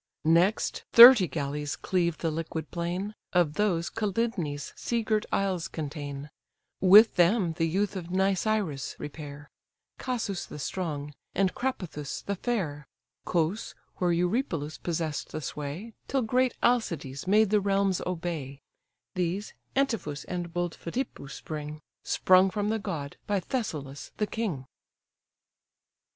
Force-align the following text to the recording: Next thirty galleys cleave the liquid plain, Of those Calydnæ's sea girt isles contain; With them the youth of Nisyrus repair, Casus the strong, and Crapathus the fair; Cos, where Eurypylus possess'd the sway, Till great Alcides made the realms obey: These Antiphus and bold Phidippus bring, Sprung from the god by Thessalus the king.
Next 0.25 0.83
thirty 0.93 1.27
galleys 1.27 1.75
cleave 1.75 2.17
the 2.17 2.31
liquid 2.31 2.71
plain, 2.71 3.13
Of 3.33 3.53
those 3.53 3.91
Calydnæ's 3.91 4.73
sea 4.75 5.03
girt 5.03 5.27
isles 5.31 5.67
contain; 5.67 6.31
With 6.79 7.17
them 7.17 7.53
the 7.53 7.67
youth 7.67 7.95
of 7.95 8.07
Nisyrus 8.09 8.95
repair, 8.99 9.47
Casus 9.99 10.47
the 10.47 10.57
strong, 10.57 11.13
and 11.35 11.53
Crapathus 11.53 12.23
the 12.25 12.35
fair; 12.35 12.87
Cos, 13.25 13.75
where 13.97 14.11
Eurypylus 14.11 14.79
possess'd 14.79 15.29
the 15.33 15.39
sway, 15.39 15.93
Till 16.07 16.23
great 16.23 16.55
Alcides 16.63 17.27
made 17.27 17.51
the 17.51 17.61
realms 17.61 18.01
obey: 18.03 18.59
These 19.13 19.53
Antiphus 19.75 20.23
and 20.23 20.51
bold 20.51 20.73
Phidippus 20.73 21.41
bring, 21.43 21.79
Sprung 22.03 22.49
from 22.49 22.69
the 22.69 22.79
god 22.79 23.17
by 23.27 23.39
Thessalus 23.39 24.09
the 24.17 24.25
king. 24.25 24.65